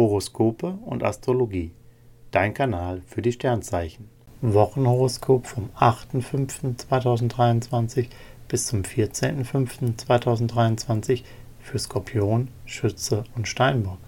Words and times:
Horoskope 0.00 0.78
und 0.86 1.04
Astrologie. 1.04 1.72
Dein 2.30 2.54
Kanal 2.54 3.02
für 3.06 3.20
die 3.20 3.32
Sternzeichen. 3.32 4.08
Wochenhoroskop 4.40 5.46
vom 5.46 5.68
8.5.2023 5.78 8.06
bis 8.48 8.66
zum 8.66 8.80
14.5.2023 8.80 11.24
für 11.58 11.78
Skorpion, 11.78 12.48
Schütze 12.64 13.24
und 13.36 13.46
Steinbock. 13.46 13.98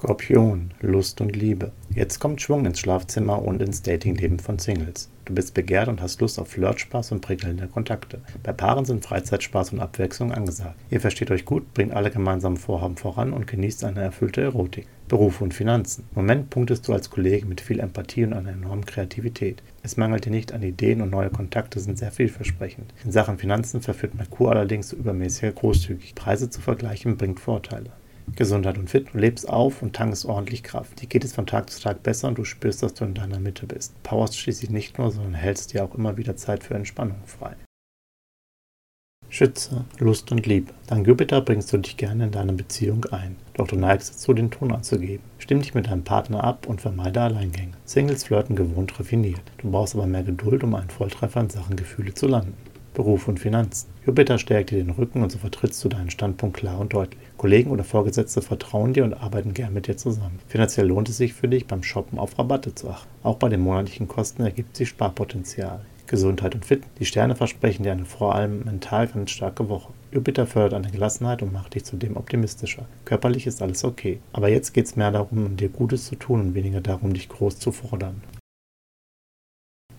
Skorpion, 0.00 0.70
Lust 0.80 1.20
und 1.20 1.36
Liebe. 1.36 1.72
Jetzt 1.94 2.20
kommt 2.20 2.40
Schwung 2.40 2.64
ins 2.64 2.80
Schlafzimmer 2.80 3.42
und 3.42 3.60
ins 3.60 3.82
Datingleben 3.82 4.38
von 4.38 4.58
Singles. 4.58 5.10
Du 5.26 5.34
bist 5.34 5.52
begehrt 5.52 5.88
und 5.88 6.00
hast 6.00 6.22
Lust 6.22 6.38
auf 6.38 6.48
Flirtspaß 6.48 7.12
und 7.12 7.20
prickelnde 7.20 7.68
Kontakte. 7.68 8.22
Bei 8.42 8.54
Paaren 8.54 8.86
sind 8.86 9.04
Freizeitspaß 9.04 9.74
und 9.74 9.80
Abwechslung 9.80 10.32
angesagt. 10.32 10.76
Ihr 10.88 11.02
versteht 11.02 11.30
euch 11.30 11.44
gut, 11.44 11.74
bringt 11.74 11.92
alle 11.92 12.10
gemeinsamen 12.10 12.56
Vorhaben 12.56 12.96
voran 12.96 13.34
und 13.34 13.46
genießt 13.46 13.84
eine 13.84 14.00
erfüllte 14.00 14.40
Erotik. 14.40 14.86
Beruf 15.06 15.42
und 15.42 15.52
Finanzen. 15.52 16.04
Im 16.14 16.22
Moment 16.22 16.48
punktest 16.48 16.88
du 16.88 16.94
als 16.94 17.10
Kollege 17.10 17.44
mit 17.44 17.60
viel 17.60 17.78
Empathie 17.78 18.24
und 18.24 18.32
einer 18.32 18.52
enormen 18.52 18.86
Kreativität. 18.86 19.62
Es 19.82 19.98
mangelt 19.98 20.24
dir 20.24 20.30
nicht 20.30 20.54
an 20.54 20.62
Ideen 20.62 21.02
und 21.02 21.10
neue 21.10 21.28
Kontakte 21.28 21.78
sind 21.78 21.98
sehr 21.98 22.10
vielversprechend. 22.10 22.94
In 23.04 23.12
Sachen 23.12 23.36
Finanzen 23.36 23.82
verführt 23.82 24.14
Merkur 24.14 24.50
allerdings 24.50 24.88
zu 24.88 24.96
übermäßiger 24.96 25.52
Großzügig. 25.52 26.14
Preise 26.14 26.48
zu 26.48 26.62
vergleichen 26.62 27.18
bringt 27.18 27.38
Vorteile. 27.38 27.90
Gesundheit 28.36 28.78
und 28.78 28.90
fit. 28.90 29.08
Du 29.12 29.18
lebst 29.18 29.48
auf 29.48 29.82
und 29.82 29.94
tankst 29.94 30.26
ordentlich 30.26 30.62
Kraft. 30.62 31.00
Dir 31.00 31.06
geht 31.06 31.24
es 31.24 31.32
von 31.32 31.46
Tag 31.46 31.70
zu 31.70 31.80
Tag 31.80 32.02
besser 32.02 32.28
und 32.28 32.38
du 32.38 32.44
spürst, 32.44 32.82
dass 32.82 32.94
du 32.94 33.04
in 33.04 33.14
deiner 33.14 33.40
Mitte 33.40 33.66
bist. 33.66 34.00
Powerst 34.02 34.38
schließlich 34.38 34.70
nicht 34.70 34.98
nur, 34.98 35.10
sondern 35.10 35.34
hältst 35.34 35.72
dir 35.72 35.84
auch 35.84 35.94
immer 35.94 36.16
wieder 36.16 36.36
Zeit 36.36 36.64
für 36.64 36.74
Entspannung 36.74 37.18
frei. 37.26 37.56
Schütze, 39.32 39.84
Lust 40.00 40.32
und 40.32 40.44
Liebe. 40.46 40.72
Dank 40.88 41.06
Jupiter 41.06 41.40
bringst 41.40 41.72
du 41.72 41.78
dich 41.78 41.96
gerne 41.96 42.24
in 42.24 42.30
deine 42.32 42.52
Beziehung 42.52 43.04
ein. 43.12 43.36
Doch 43.54 43.68
du 43.68 43.76
neigst 43.76 44.10
dazu, 44.10 44.34
den 44.34 44.50
Ton 44.50 44.72
anzugeben. 44.72 45.24
Stimm 45.38 45.60
dich 45.60 45.72
mit 45.72 45.86
deinem 45.86 46.02
Partner 46.02 46.42
ab 46.42 46.66
und 46.66 46.80
vermeide 46.80 47.20
Alleingänge. 47.20 47.74
Singles 47.84 48.24
flirten 48.24 48.56
gewohnt 48.56 48.98
raffiniert. 48.98 49.42
Du 49.58 49.70
brauchst 49.70 49.94
aber 49.94 50.06
mehr 50.06 50.24
Geduld, 50.24 50.64
um 50.64 50.74
einen 50.74 50.90
Volltreffer 50.90 51.42
in 51.42 51.50
Sachen 51.50 51.76
Gefühle 51.76 52.12
zu 52.12 52.26
landen. 52.26 52.56
Beruf 52.94 53.28
und 53.28 53.38
Finanzen. 53.38 53.88
Jupiter 54.04 54.38
stärkt 54.38 54.70
dir 54.70 54.78
den 54.78 54.90
Rücken 54.90 55.22
und 55.22 55.30
so 55.30 55.38
vertrittst 55.38 55.82
du 55.84 55.88
deinen 55.88 56.10
Standpunkt 56.10 56.56
klar 56.56 56.80
und 56.80 56.92
deutlich. 56.92 57.20
Kollegen 57.36 57.70
oder 57.70 57.84
Vorgesetzte 57.84 58.42
vertrauen 58.42 58.92
dir 58.92 59.04
und 59.04 59.14
arbeiten 59.14 59.54
gern 59.54 59.72
mit 59.72 59.86
dir 59.86 59.96
zusammen. 59.96 60.40
Finanziell 60.48 60.86
lohnt 60.86 61.08
es 61.08 61.16
sich 61.16 61.32
für 61.32 61.48
dich, 61.48 61.66
beim 61.66 61.82
Shoppen 61.82 62.18
auf 62.18 62.38
Rabatte 62.38 62.74
zu 62.74 62.90
achten. 62.90 63.08
Auch 63.22 63.36
bei 63.36 63.48
den 63.48 63.60
monatlichen 63.60 64.08
Kosten 64.08 64.42
ergibt 64.42 64.76
sich 64.76 64.88
Sparpotenzial. 64.88 65.80
Gesundheit 66.10 66.56
und 66.56 66.64
Fit. 66.64 66.82
Die 66.98 67.04
Sterne 67.06 67.36
versprechen 67.36 67.84
dir 67.84 67.92
eine 67.92 68.04
vor 68.04 68.34
allem 68.34 68.64
mental 68.64 69.06
ganz 69.06 69.30
starke 69.30 69.68
Woche. 69.68 69.92
Jupiter 70.10 70.44
fördert 70.44 70.74
eine 70.74 70.90
Gelassenheit 70.90 71.40
und 71.40 71.52
macht 71.52 71.76
dich 71.76 71.84
zudem 71.84 72.16
optimistischer. 72.16 72.86
Körperlich 73.04 73.46
ist 73.46 73.62
alles 73.62 73.84
okay. 73.84 74.18
Aber 74.32 74.48
jetzt 74.48 74.72
geht 74.72 74.86
es 74.86 74.96
mehr 74.96 75.12
darum, 75.12 75.56
dir 75.56 75.68
Gutes 75.68 76.06
zu 76.06 76.16
tun 76.16 76.40
und 76.40 76.54
weniger 76.54 76.80
darum, 76.80 77.14
dich 77.14 77.28
groß 77.28 77.60
zu 77.60 77.70
fordern. 77.70 78.22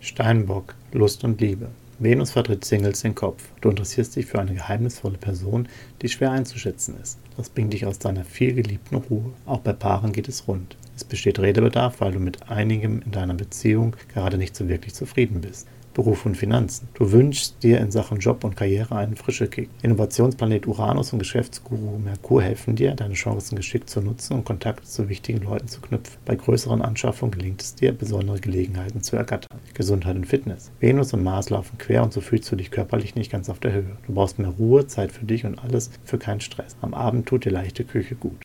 Steinbock, 0.01 0.75
Lust 0.91 1.23
und 1.23 1.39
Liebe. 1.39 1.69
Venus 2.03 2.31
vertritt 2.31 2.65
Singles 2.65 3.01
den 3.01 3.13
Kopf. 3.13 3.43
Du 3.61 3.69
interessierst 3.69 4.15
dich 4.15 4.25
für 4.25 4.39
eine 4.39 4.55
geheimnisvolle 4.55 5.19
Person, 5.19 5.67
die 6.01 6.09
schwer 6.09 6.31
einzuschätzen 6.31 6.95
ist. 6.99 7.19
Das 7.37 7.49
bringt 7.49 7.73
dich 7.73 7.85
aus 7.85 7.99
deiner 7.99 8.23
vielgeliebten 8.23 8.97
Ruhe. 8.97 9.33
Auch 9.45 9.59
bei 9.59 9.73
Paaren 9.73 10.11
geht 10.11 10.27
es 10.27 10.47
rund. 10.47 10.77
Es 10.95 11.03
besteht 11.03 11.37
Redebedarf, 11.37 12.01
weil 12.01 12.13
du 12.13 12.19
mit 12.19 12.49
einigem 12.49 13.03
in 13.05 13.11
deiner 13.11 13.35
Beziehung 13.35 13.95
gerade 14.11 14.39
nicht 14.39 14.55
so 14.55 14.67
wirklich 14.67 14.95
zufrieden 14.95 15.41
bist. 15.41 15.67
Beruf 15.93 16.25
und 16.25 16.35
Finanzen. 16.35 16.87
Du 16.93 17.11
wünschst 17.11 17.61
dir 17.63 17.79
in 17.79 17.91
Sachen 17.91 18.19
Job 18.19 18.43
und 18.43 18.55
Karriere 18.55 18.95
einen 18.95 19.15
frischen 19.15 19.49
Kick. 19.49 19.69
Innovationsplanet 19.81 20.67
Uranus 20.67 21.13
und 21.13 21.19
Geschäftsguru 21.19 21.99
Merkur 21.99 22.41
helfen 22.41 22.75
dir, 22.75 22.95
deine 22.95 23.13
Chancen 23.13 23.55
geschickt 23.55 23.89
zu 23.89 24.01
nutzen 24.01 24.35
und 24.35 24.45
Kontakte 24.45 24.87
zu 24.87 25.09
wichtigen 25.09 25.41
Leuten 25.41 25.67
zu 25.67 25.81
knüpfen. 25.81 26.17
Bei 26.25 26.35
größeren 26.35 26.81
Anschaffungen 26.81 27.31
gelingt 27.31 27.61
es 27.61 27.75
dir, 27.75 27.91
besondere 27.91 28.39
Gelegenheiten 28.39 29.01
zu 29.01 29.15
ergattern. 29.15 29.59
Gesundheit 29.73 30.15
und 30.15 30.25
Fitness. 30.25 30.71
Venus 30.79 31.13
und 31.13 31.23
Mars 31.23 31.49
laufen 31.49 31.77
quer 31.77 32.03
und 32.03 32.13
so 32.13 32.21
fühlst 32.21 32.51
du 32.51 32.55
dich 32.55 32.71
körperlich 32.71 33.15
nicht 33.15 33.31
ganz 33.31 33.49
auf 33.49 33.59
der 33.59 33.73
Höhe. 33.73 33.97
Du 34.07 34.13
brauchst 34.13 34.39
mehr 34.39 34.49
Ruhe, 34.49 34.87
Zeit 34.87 35.11
für 35.11 35.25
dich 35.25 35.45
und 35.45 35.59
alles 35.59 35.91
für 36.03 36.17
keinen 36.17 36.41
Stress. 36.41 36.75
Am 36.81 36.93
Abend 36.93 37.27
tut 37.27 37.45
dir 37.45 37.51
leichte 37.51 37.83
Küche 37.83 38.15
gut. 38.15 38.41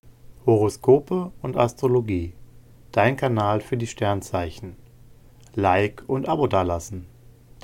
Horoskope 0.47 1.33
und 1.43 1.57
Astrologie. 1.57 2.33
Dein 2.93 3.17
Kanal 3.17 3.61
für 3.61 3.77
die 3.77 3.87
Sternzeichen. 3.87 4.77
Like 5.55 6.05
und 6.07 6.29
Abo 6.29 6.47
dalassen. 6.47 7.07